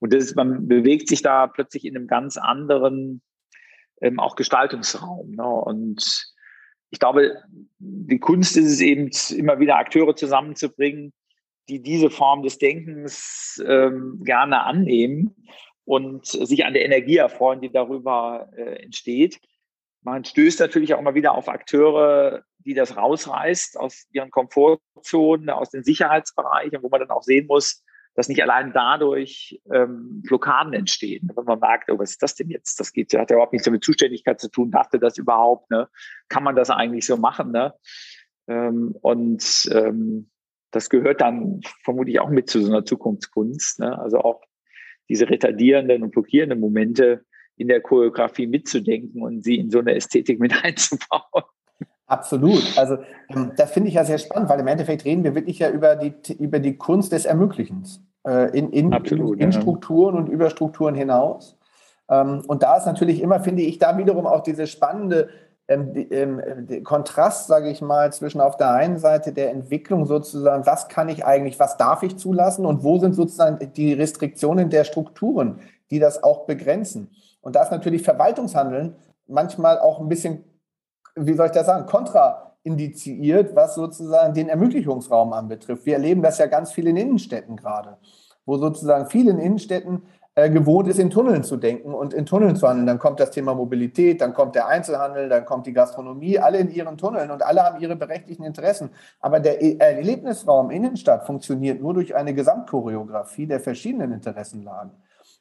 [0.00, 3.22] Und das ist, man bewegt sich da plötzlich in einem ganz anderen
[4.00, 5.32] ähm, auch Gestaltungsraum.
[5.32, 5.46] Ne?
[5.46, 6.34] Und
[6.90, 7.42] ich glaube,
[7.78, 11.12] die Kunst ist es eben, immer wieder Akteure zusammenzubringen,
[11.68, 15.36] die diese Form des Denkens ähm, gerne annehmen
[15.84, 19.40] und sich an der Energie erfreuen, die darüber äh, entsteht.
[20.06, 25.70] Man stößt natürlich auch immer wieder auf Akteure, die das rausreißt aus ihren Komfortzonen, aus
[25.70, 27.82] den Sicherheitsbereichen, wo man dann auch sehen muss,
[28.14, 31.28] dass nicht allein dadurch ähm, Blockaden entstehen.
[31.34, 32.78] Wenn man merkt, oh, was ist das denn jetzt?
[32.78, 34.70] Das geht, hat ja überhaupt nichts mit Zuständigkeit zu tun.
[34.70, 35.72] Dachte das überhaupt?
[35.72, 35.88] Ne?
[36.28, 37.50] Kann man das eigentlich so machen?
[37.50, 37.74] Ne?
[38.46, 40.30] Ähm, und ähm,
[40.70, 43.80] das gehört dann vermutlich auch mit zu so einer Zukunftskunst.
[43.80, 43.98] Ne?
[43.98, 44.44] Also auch
[45.08, 47.24] diese retardierenden und blockierenden Momente
[47.56, 51.44] in der Choreografie mitzudenken und sie in so eine Ästhetik mit einzubauen.
[52.06, 52.62] Absolut.
[52.76, 55.70] Also ähm, das finde ich ja sehr spannend, weil im Endeffekt reden wir wirklich ja
[55.70, 59.60] über die, über die Kunst des Ermöglichens äh, in, in, Absolut, in, in ja.
[59.60, 61.58] Strukturen und über Strukturen hinaus.
[62.08, 65.28] Ähm, und da ist natürlich immer, finde ich, da wiederum auch diese spannende
[65.68, 70.86] ähm, ähm, Kontrast, sage ich mal, zwischen auf der einen Seite der Entwicklung sozusagen, was
[70.88, 75.58] kann ich eigentlich, was darf ich zulassen und wo sind sozusagen die Restriktionen der Strukturen,
[75.90, 77.10] die das auch begrenzen.
[77.46, 78.96] Und da ist natürlich Verwaltungshandeln
[79.28, 80.44] manchmal auch ein bisschen
[81.16, 85.86] wie soll ich das sagen, kontraindiziert, was sozusagen den Ermöglichungsraum anbetrifft.
[85.86, 87.96] Wir erleben das ja ganz viel in Innenstädten gerade,
[88.44, 90.02] wo sozusagen vielen Innenstädten
[90.34, 92.86] äh, gewohnt ist, in Tunneln zu denken und in Tunneln zu handeln.
[92.86, 96.70] Dann kommt das Thema Mobilität, dann kommt der Einzelhandel, dann kommt die Gastronomie, alle in
[96.70, 98.90] ihren Tunneln und alle haben ihre berechtigten Interessen.
[99.20, 104.90] Aber der e-, Erlebnisraum Innenstadt funktioniert nur durch eine Gesamtchoreografie der verschiedenen Interessenlagen.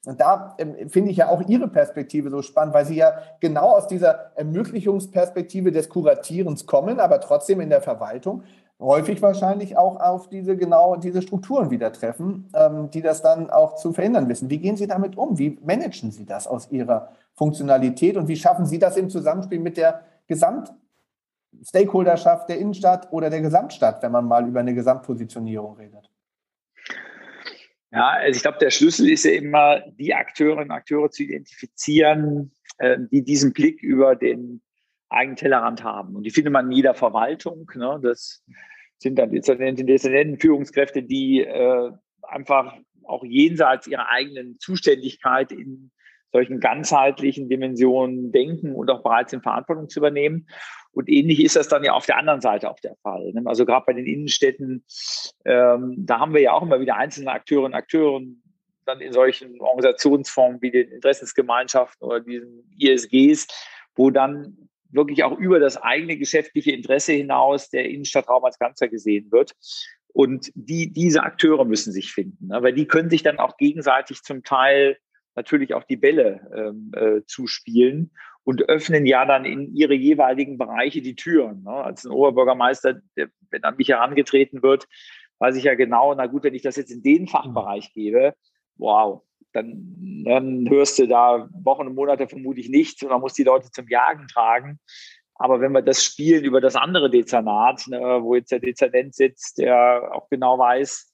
[0.07, 3.71] Und da ähm, finde ich ja auch Ihre Perspektive so spannend, weil Sie ja genau
[3.71, 8.43] aus dieser Ermöglichungsperspektive des Kuratierens kommen, aber trotzdem in der Verwaltung
[8.79, 13.75] häufig wahrscheinlich auch auf diese genau diese Strukturen wieder treffen, ähm, die das dann auch
[13.75, 14.49] zu verhindern wissen.
[14.49, 15.37] Wie gehen Sie damit um?
[15.37, 19.77] Wie managen Sie das aus Ihrer Funktionalität und wie schaffen Sie das im Zusammenspiel mit
[19.77, 26.09] der Gesamtstakeholderschaft der Innenstadt oder der Gesamtstadt, wenn man mal über eine Gesamtpositionierung redet?
[27.95, 32.51] Ja, also ich glaube, der Schlüssel ist ja immer, die Akteurinnen und Akteure zu identifizieren,
[32.77, 34.61] äh, die diesen Blick über den
[35.07, 36.13] eigenen Tellerrand haben.
[36.15, 37.71] Und die findet man in jeder Verwaltung.
[37.73, 37.99] Ne?
[38.03, 38.43] Das
[38.97, 41.91] sind dann die Dezernenten, Führungskräfte, die äh,
[42.23, 45.91] einfach auch jenseits ihrer eigenen Zuständigkeit in
[46.33, 50.47] solchen ganzheitlichen Dimensionen denken und auch bereit sind, Verantwortung zu übernehmen.
[50.95, 53.31] Und ähnlich ist das dann ja auf der anderen Seite auch der Fall.
[53.33, 53.41] Ne?
[53.45, 54.85] Also gerade bei den Innenstädten,
[55.43, 58.21] ähm, da haben wir ja auch immer wieder einzelne Akteure und Akteure
[58.85, 63.47] dann in solchen Organisationsformen wie den Interessensgemeinschaften oder diesen ISGs,
[63.95, 69.31] wo dann wirklich auch über das eigene geschäftliche Interesse hinaus der Innenstadtraum als Ganzer gesehen
[69.31, 69.53] wird.
[70.13, 72.63] Und die, diese Akteure müssen sich finden, ne?
[72.63, 74.97] weil die können sich dann auch gegenseitig zum Teil
[75.35, 78.11] natürlich auch die Bälle ähm, äh, zuspielen
[78.45, 81.63] und öffnen ja dann in ihre jeweiligen Bereiche die Türen.
[81.63, 81.71] Ne?
[81.71, 84.87] Als ein Oberbürgermeister, der, wenn an mich herangetreten wird,
[85.39, 88.35] weiß ich ja genau, na gut, wenn ich das jetzt in den Fachbereich gebe,
[88.77, 93.43] wow, dann, dann hörst du da Wochen und Monate vermutlich nichts und man muss die
[93.43, 94.79] Leute zum Jagen tragen.
[95.33, 99.57] Aber wenn wir das spielen über das andere Dezernat, ne, wo jetzt der Dezernent sitzt,
[99.57, 101.13] der auch genau weiß,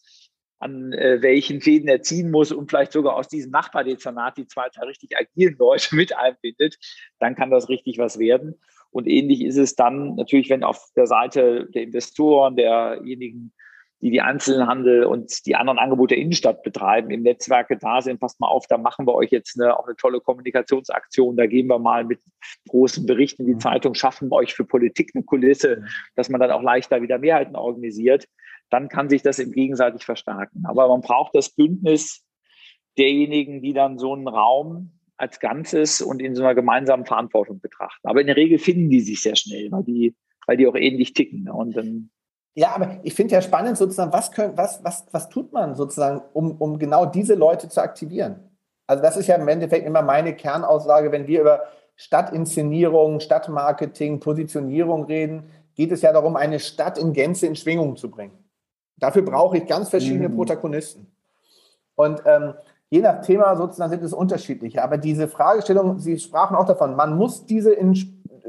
[0.61, 4.67] an äh, welchen Fäden er ziehen muss und vielleicht sogar aus diesem Nachbardezernat die zwei,
[4.69, 6.77] drei richtig agilen Leute mit einbindet,
[7.19, 8.55] dann kann das richtig was werden.
[8.91, 13.53] Und ähnlich ist es dann natürlich, wenn auf der Seite der Investoren, derjenigen,
[14.01, 18.39] die die Einzelhandel und die anderen Angebote der Innenstadt betreiben, im Netzwerke da sind, passt
[18.39, 21.79] mal auf, da machen wir euch jetzt eine, auch eine tolle Kommunikationsaktion, da gehen wir
[21.79, 22.19] mal mit
[22.67, 23.59] großen Berichten in die mhm.
[23.59, 25.83] Zeitung, schaffen wir euch für Politik eine Kulisse,
[26.15, 28.27] dass man dann auch leichter wieder Mehrheiten organisiert,
[28.71, 30.63] dann kann sich das im gegenseitig verstärken.
[30.65, 32.23] Aber man braucht das Bündnis
[32.97, 38.07] derjenigen, die dann so einen Raum als Ganzes und in so einer gemeinsamen Verantwortung betrachten.
[38.07, 40.15] Aber in der Regel finden die sich sehr schnell, weil die,
[40.47, 41.49] weil die auch ähnlich ticken.
[41.49, 42.09] Und dann
[42.53, 46.21] ja, aber ich finde ja spannend sozusagen, was, können, was, was, was tut man sozusagen,
[46.33, 48.39] um, um genau diese Leute zu aktivieren?
[48.87, 51.61] Also das ist ja im Endeffekt immer meine Kernaussage, wenn wir über
[51.95, 58.11] Stadtinszenierung, Stadtmarketing, Positionierung reden, geht es ja darum, eine Stadt in Gänze in Schwingung zu
[58.11, 58.40] bringen.
[59.01, 60.35] Dafür brauche ich ganz verschiedene mhm.
[60.35, 61.07] Protagonisten.
[61.95, 62.53] Und ähm,
[62.89, 64.83] je nach Thema sozusagen sind es unterschiedliche.
[64.83, 67.95] Aber diese Fragestellung, Sie sprachen auch davon, man muss diese in,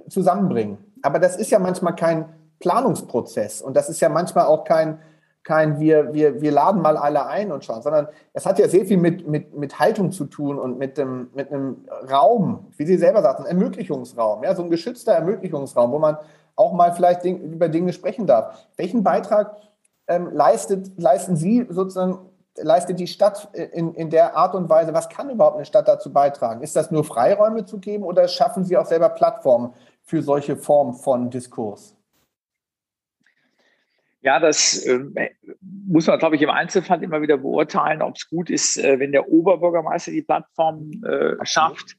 [0.09, 0.77] zusammenbringen.
[1.01, 2.27] Aber das ist ja manchmal kein
[2.61, 3.62] Planungsprozess.
[3.62, 4.99] Und das ist ja manchmal auch kein,
[5.43, 8.85] kein wir, wir, wir laden mal alle ein und schauen, sondern es hat ja sehr
[8.85, 12.99] viel mit, mit, mit Haltung zu tun und mit, dem, mit einem Raum, wie Sie
[12.99, 16.19] selber sagten, Ermöglichungsraum, ja, so ein geschützter Ermöglichungsraum, wo man
[16.57, 18.67] auch mal vielleicht Ding, über Dinge sprechen darf.
[18.77, 19.57] Welchen Beitrag
[20.09, 22.19] ähm, leistet, leisten Sie sozusagen,
[22.57, 26.12] leistet die Stadt in, in der Art und Weise, was kann überhaupt eine Stadt dazu
[26.12, 26.62] beitragen?
[26.62, 30.95] Ist das nur Freiräume zu geben oder schaffen Sie auch selber Plattformen für solche Formen
[30.95, 31.97] von Diskurs?
[34.23, 35.01] Ja, das äh,
[35.61, 39.11] muss man, glaube ich, im Einzelfall immer wieder beurteilen, ob es gut ist, äh, wenn
[39.11, 41.97] der Oberbürgermeister die Plattform äh, schafft,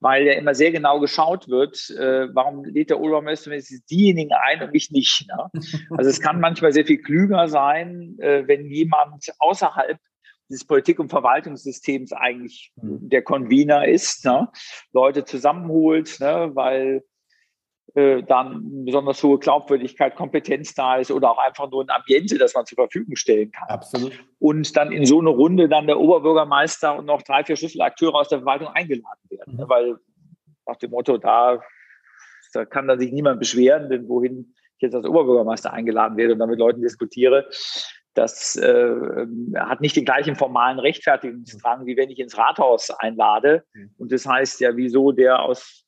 [0.00, 3.50] weil ja immer sehr genau geschaut wird, äh, warum lädt der Oberbürgermeister
[3.90, 5.26] diejenigen ein und mich nicht.
[5.28, 5.50] Ne?
[5.96, 9.98] Also es kann manchmal sehr viel klüger sein, äh, wenn jemand außerhalb
[10.48, 13.08] dieses Politik- und Verwaltungssystems eigentlich mhm.
[13.08, 14.48] der Convener ist, ne?
[14.92, 16.50] Leute zusammenholt, ne?
[16.54, 17.04] weil
[17.94, 22.54] äh, dann besonders hohe Glaubwürdigkeit, Kompetenz da ist oder auch einfach nur ein Ambiente, das
[22.54, 23.68] man zur Verfügung stellen kann.
[23.68, 24.12] Absolut.
[24.38, 28.28] Und dann in so eine Runde dann der Oberbürgermeister und noch drei, vier Schlüsselakteure aus
[28.28, 29.56] der Verwaltung eingeladen werden.
[29.56, 29.68] Mhm.
[29.68, 29.96] Weil
[30.66, 31.62] nach dem Motto, da,
[32.52, 36.38] da kann dann sich niemand beschweren, denn wohin ich jetzt als Oberbürgermeister eingeladen werde und
[36.40, 37.48] dann mit Leuten diskutiere,
[38.14, 43.64] das äh, hat nicht den gleichen formalen Rechtfertigungsdrang, wie wenn ich ins Rathaus einlade.
[43.72, 43.90] Mhm.
[43.96, 45.87] Und das heißt ja, wieso der aus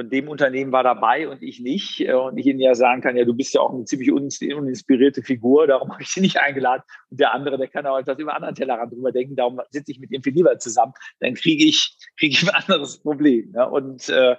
[0.00, 2.00] von dem Unternehmen war dabei und ich nicht.
[2.00, 5.22] Äh, und ich Ihnen ja sagen kann, ja, du bist ja auch eine ziemlich uninspirierte
[5.22, 6.82] Figur, darum habe ich dich nicht eingeladen.
[7.10, 10.00] Und der andere, der kann auch etwas über anderen Tellerrand drüber denken, darum sitze ich
[10.00, 10.94] mit ihm viel lieber zusammen.
[11.20, 13.50] Dann kriege ich, kriege ich ein anderes Problem.
[13.50, 13.68] Ne?
[13.68, 14.36] Und äh,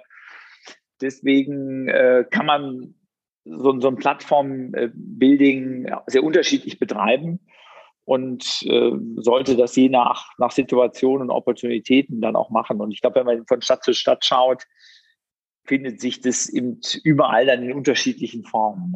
[1.00, 2.94] deswegen äh, kann man
[3.44, 7.38] so, so ein Plattform-Building sehr unterschiedlich betreiben
[8.04, 12.80] und äh, sollte das je nach, nach Situation und Opportunitäten dann auch machen.
[12.80, 14.64] Und ich glaube, wenn man von Stadt zu Stadt schaut,
[15.64, 18.94] findet sich das eben überall dann in unterschiedlichen Formen.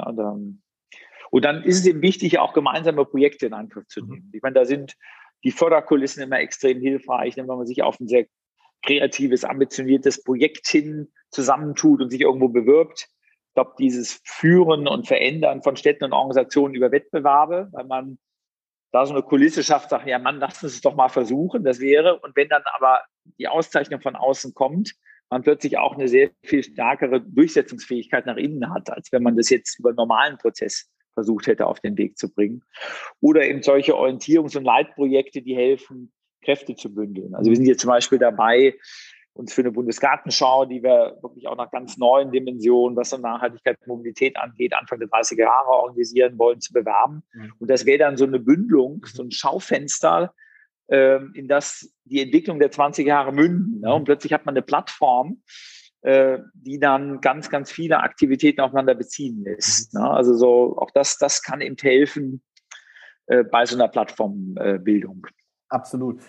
[1.30, 4.10] Und dann ist es eben wichtig, auch gemeinsame Projekte in Angriff zu mhm.
[4.10, 4.30] nehmen.
[4.32, 4.96] Ich meine, da sind
[5.44, 8.26] die Förderkulissen immer extrem hilfreich, wenn man sich auf ein sehr
[8.82, 13.08] kreatives, ambitioniertes Projekt hin zusammentut und sich irgendwo bewirbt.
[13.48, 18.18] Ich glaube, dieses Führen und Verändern von Städten und Organisationen über Wettbewerbe, weil man
[18.92, 21.80] da so eine Kulisse schafft, sagt, ja Mann, lass uns es doch mal versuchen, das
[21.80, 22.18] wäre.
[22.20, 23.02] Und wenn dann aber
[23.38, 24.94] die Auszeichnung von außen kommt,
[25.30, 29.50] man plötzlich auch eine sehr viel stärkere Durchsetzungsfähigkeit nach innen hat, als wenn man das
[29.50, 32.62] jetzt über einen normalen Prozess versucht hätte, auf den Weg zu bringen.
[33.20, 36.12] Oder eben solche Orientierungs- und Leitprojekte, die helfen,
[36.42, 37.34] Kräfte zu bündeln.
[37.34, 38.74] Also wir sind jetzt zum Beispiel dabei,
[39.32, 43.78] uns für eine Bundesgartenschau, die wir wirklich auch nach ganz neuen Dimensionen, was so Nachhaltigkeit
[43.80, 47.22] und Mobilität angeht, Anfang der 30er Jahre organisieren wollen, zu bewerben.
[47.32, 47.52] Mhm.
[47.58, 50.34] Und das wäre dann so eine Bündelung, so ein Schaufenster,
[50.88, 53.80] in das die Entwicklung der 20 Jahre münden.
[53.80, 53.92] Ne?
[53.92, 55.42] Und plötzlich hat man eine Plattform,
[56.02, 59.92] äh, die dann ganz, ganz viele Aktivitäten aufeinander beziehen lässt.
[59.92, 60.00] Mhm.
[60.00, 60.10] Ne?
[60.10, 62.42] Also so auch das, das kann eben helfen
[63.26, 65.26] äh, bei so einer Plattformbildung.
[65.68, 66.20] Absolut.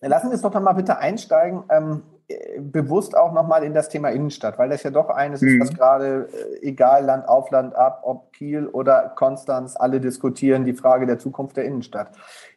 [0.00, 1.64] Lassen Sie uns doch mal bitte einsteigen.
[1.68, 2.02] Ähm,
[2.58, 5.48] bewusst auch nochmal in das Thema Innenstadt, weil das ja doch eines mhm.
[5.48, 10.64] ist, was gerade, äh, egal Land auf Land ab, ob Kiel oder Konstanz, alle diskutieren
[10.64, 12.12] die Frage der Zukunft der Innenstadt.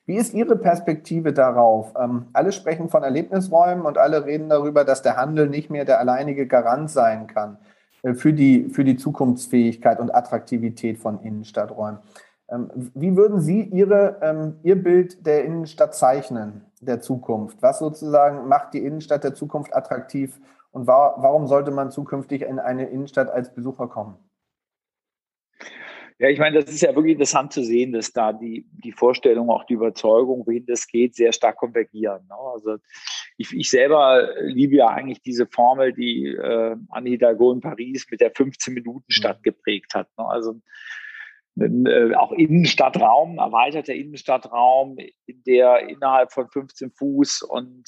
[0.05, 1.93] Wie ist Ihre Perspektive darauf?
[1.99, 5.99] Ähm, alle sprechen von Erlebnisräumen und alle reden darüber, dass der Handel nicht mehr der
[5.99, 7.57] alleinige Garant sein kann
[8.03, 11.99] äh, für, die, für die Zukunftsfähigkeit und Attraktivität von Innenstadträumen.
[12.51, 17.61] Ähm, wie würden Sie Ihre, ähm, Ihr Bild der Innenstadt zeichnen, der Zukunft?
[17.61, 20.39] Was sozusagen macht die Innenstadt der Zukunft attraktiv
[20.71, 24.17] und warum sollte man zukünftig in eine Innenstadt als Besucher kommen?
[26.19, 29.49] Ja, ich meine, das ist ja wirklich interessant zu sehen, dass da die, die Vorstellung,
[29.49, 32.25] auch die Überzeugung, wohin das geht, sehr stark konvergieren.
[32.29, 32.35] Ne?
[32.35, 32.77] Also
[33.37, 38.21] ich, ich selber liebe ja eigentlich diese Formel, die äh, Anne Hidalgo in Paris mit
[38.21, 39.43] der 15-Minuten-Stadt mhm.
[39.43, 40.07] geprägt hat.
[40.17, 40.25] Ne?
[40.25, 40.61] Also
[41.59, 47.87] äh, auch Innenstadtraum, erweiterter Innenstadtraum, in der innerhalb von 15 Fuß und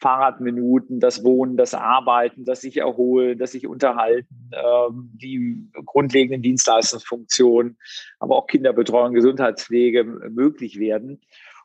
[0.00, 7.76] Fahrradminuten, das Wohnen, das Arbeiten, das sich erholen, das sich unterhalten, ähm, die grundlegenden Dienstleistungsfunktionen,
[8.20, 11.20] aber auch Kinderbetreuung, Gesundheitspflege möglich werden.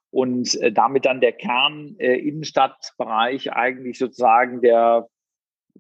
[0.10, 5.08] Und äh, damit dann der Kern äh, Innenstadtbereich eigentlich sozusagen der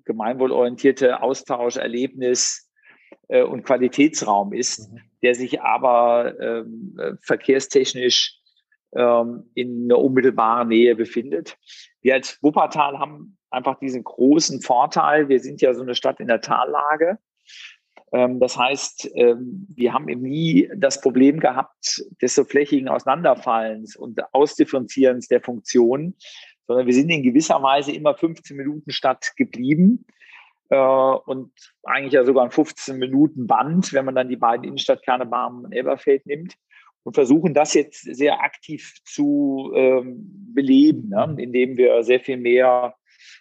[0.06, 2.70] gemeinwohlorientierte Austausch, Erlebnis,
[3.28, 5.00] äh, und Qualitätsraum ist, mhm.
[5.22, 8.40] der sich aber ähm, äh, verkehrstechnisch
[8.96, 11.58] ähm, in einer unmittelbaren Nähe befindet.
[12.02, 15.30] Wir als Wuppertal haben einfach diesen großen Vorteil.
[15.30, 17.18] Wir sind ja so eine Stadt in der Tallage.
[18.12, 23.96] Ähm, das heißt, ähm, wir haben eben nie das Problem gehabt des so flächigen Auseinanderfallens
[23.96, 26.16] und Ausdifferenzierens der Funktionen,
[26.68, 30.06] sondern wir sind in gewisser Weise immer 15 Minuten Stadt geblieben
[30.78, 31.52] und
[31.84, 35.74] eigentlich ja sogar ein 15 Minuten Band, wenn man dann die beiden Innenstadtkerne Barmen und
[35.74, 36.56] Elberfeld nimmt
[37.04, 41.36] und versuchen das jetzt sehr aktiv zu ähm, beleben, ne?
[41.38, 42.96] indem wir sehr viel mehr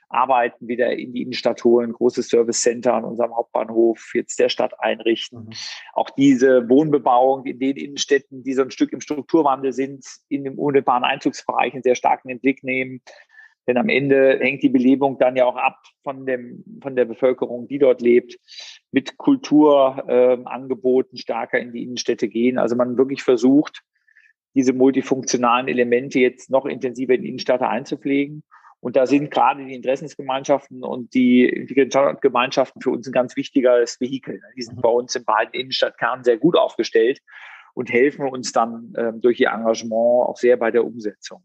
[0.08, 4.78] Arbeiten wieder in die Innenstadt holen, große Service Center an unserem Hauptbahnhof jetzt der Stadt
[4.78, 5.46] einrichten.
[5.46, 5.52] Mhm.
[5.94, 10.58] Auch diese Wohnbebauung in den Innenstädten, die so ein Stück im Strukturwandel sind, in dem
[10.58, 13.00] unmittelbaren Einzugsbereich sehr stark in den Blick nehmen.
[13.66, 17.68] Denn am Ende hängt die Belebung dann ja auch ab von, dem, von der Bevölkerung,
[17.68, 18.36] die dort lebt,
[18.90, 22.58] mit Kulturangeboten äh, stärker in die Innenstädte gehen.
[22.58, 23.82] Also man wirklich versucht,
[24.54, 28.42] diese multifunktionalen Elemente jetzt noch intensiver in die Innenstädte einzupflegen.
[28.80, 31.72] Und da sind gerade die Interessensgemeinschaften und die
[32.20, 34.40] Gemeinschaften für uns ein ganz wichtiges Vehikel.
[34.56, 34.82] Die sind mhm.
[34.82, 37.20] bei uns in beiden Innenstadtkernen sehr gut aufgestellt
[37.74, 41.44] und helfen uns dann ähm, durch ihr Engagement auch sehr bei der Umsetzung.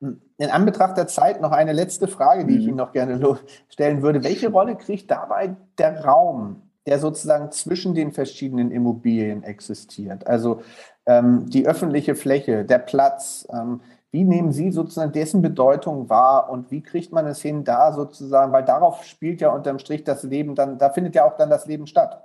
[0.00, 2.68] In Anbetracht der Zeit noch eine letzte Frage, die ich mhm.
[2.68, 4.22] Ihnen noch gerne stellen würde.
[4.22, 10.26] Welche Rolle kriegt dabei der Raum, der sozusagen zwischen den verschiedenen Immobilien existiert?
[10.26, 10.60] Also
[11.06, 13.46] ähm, die öffentliche Fläche, der Platz.
[13.52, 13.80] Ähm,
[14.10, 18.52] wie nehmen Sie sozusagen dessen Bedeutung wahr und wie kriegt man es hin, da sozusagen,
[18.52, 21.66] weil darauf spielt ja unterm Strich das Leben dann, da findet ja auch dann das
[21.66, 22.24] Leben statt.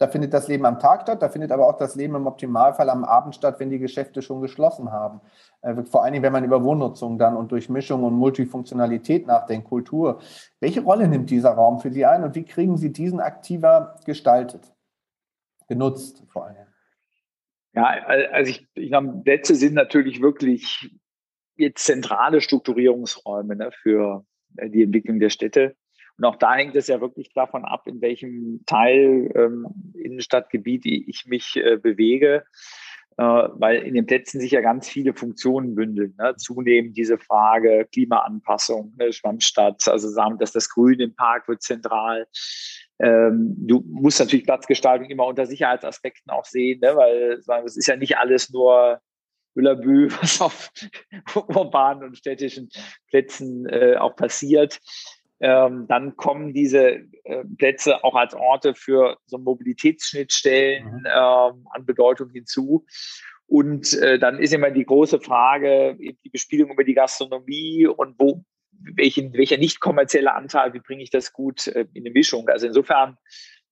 [0.00, 2.88] Da findet das Leben am Tag statt, da findet aber auch das Leben im Optimalfall
[2.88, 5.20] am Abend statt, wenn die Geschäfte schon geschlossen haben.
[5.60, 10.22] Äh, vor allen Dingen, wenn man über Wohnnutzung dann und Durchmischung und Multifunktionalität nachdenkt, Kultur.
[10.58, 14.72] Welche Rolle nimmt dieser Raum für Sie ein und wie kriegen Sie diesen aktiver gestaltet,
[15.68, 16.66] genutzt vor allem?
[17.74, 17.84] Ja,
[18.32, 20.90] also ich, ich glaube, Plätze sind natürlich wirklich
[21.56, 24.24] jetzt zentrale Strukturierungsräume ne, für
[24.56, 25.76] äh, die Entwicklung der Städte.
[26.20, 31.24] Und auch da hängt es ja wirklich davon ab, in welchem Teil ähm, Innenstadtgebiet ich
[31.24, 32.44] mich äh, bewege,
[33.16, 36.14] äh, weil in den Plätzen sich ja ganz viele Funktionen bündeln.
[36.18, 36.36] Ne?
[36.36, 39.14] Zunehmend diese Frage Klimaanpassung, ne?
[39.14, 42.26] Schwammstadt, also sagen, dass das Grün im Park wird zentral.
[42.98, 46.96] Ähm, du musst natürlich Platzgestaltung immer unter Sicherheitsaspekten auch sehen, ne?
[46.96, 49.00] weil es ist ja nicht alles nur
[49.54, 50.70] Müllabü, was auf
[51.34, 52.68] urbanen und städtischen
[53.08, 54.80] Plätzen äh, auch passiert
[55.40, 61.06] ähm, dann kommen diese äh, Plätze auch als Orte für so Mobilitätsschnittstellen mhm.
[61.06, 62.84] ähm, an Bedeutung hinzu.
[63.46, 68.44] Und äh, dann ist immer die große Frage, die Bespielung über die Gastronomie und wo,
[68.70, 72.48] welchen, welcher nicht kommerzielle Anteil, wie bringe ich das gut äh, in eine Mischung?
[72.48, 73.16] Also insofern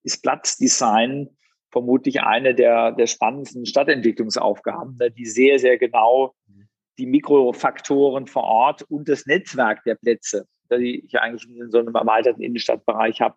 [0.03, 1.29] ist Platzdesign
[1.71, 6.67] vermutlich eine der, der spannendsten Stadtentwicklungsaufgaben, ne, die sehr, sehr genau mhm.
[6.97, 10.47] die Mikrofaktoren vor Ort und das Netzwerk der Plätze
[10.77, 13.35] die ich eigentlich in so einem erweiterten Innenstadtbereich habe,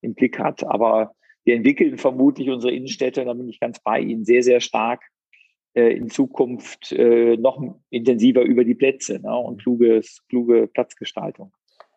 [0.00, 0.64] im Blick hat.
[0.64, 1.14] Aber
[1.44, 5.02] wir entwickeln vermutlich unsere Innenstädte, und da bin ich ganz bei Ihnen, sehr, sehr stark
[5.74, 11.52] äh, in Zukunft äh, noch intensiver über die Plätze ne, und kluge, kluge Platzgestaltung.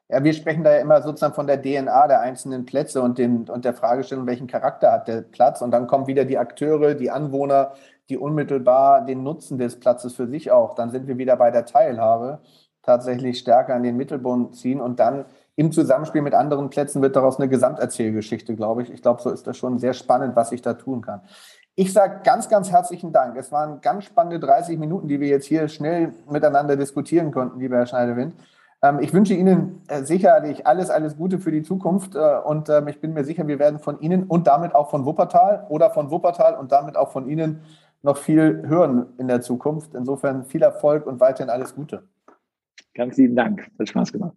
[0.08, 3.50] Ja, wir sprechen da ja immer sozusagen von der DNA der einzelnen Plätze und, den,
[3.50, 5.64] und der Fragestellung, welchen Charakter hat der Platz.
[5.64, 7.74] Und dann kommen wieder die Akteure, die Anwohner,
[8.10, 10.76] die unmittelbar den Nutzen des Platzes für sich auch.
[10.76, 12.40] Dann sind wir wieder bei der Teilhabe,
[12.86, 15.26] tatsächlich stärker an den Mittelbund ziehen und dann
[15.56, 18.92] im Zusammenspiel mit anderen Plätzen wird daraus eine Gesamterzählgeschichte, glaube ich.
[18.92, 21.22] Ich glaube, so ist das schon sehr spannend, was ich da tun kann.
[21.76, 23.36] Ich sage ganz, ganz herzlichen Dank.
[23.38, 27.78] Es waren ganz spannende 30 Minuten, die wir jetzt hier schnell miteinander diskutieren konnten, lieber
[27.78, 28.36] Herr Schneidewind.
[28.82, 32.88] Ähm, ich wünsche Ihnen äh, sicherlich alles, alles Gute für die Zukunft äh, und ähm,
[32.88, 36.12] ich bin mir sicher, wir werden von Ihnen und damit auch von Wuppertal oder von
[36.12, 37.62] Wuppertal und damit auch von Ihnen
[38.04, 39.96] noch viel hören in der Zukunft.
[39.96, 42.04] Insofern viel Erfolg und weiterhin alles Gute.
[42.96, 43.70] Ganz lieben Dank.
[43.78, 44.36] Hat Spaß gemacht.